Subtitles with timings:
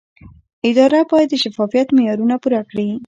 [0.69, 2.89] اداره باید د شفافیت معیارونه پوره کړي.